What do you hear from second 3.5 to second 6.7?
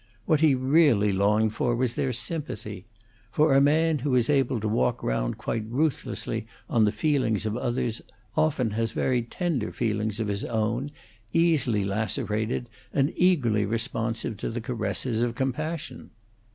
a man who is able to walk round quite ruthlessly